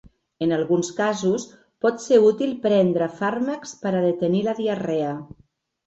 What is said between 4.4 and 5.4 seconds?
la diarrea.